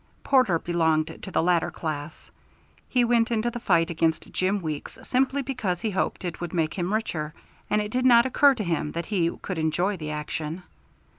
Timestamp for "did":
7.91-8.03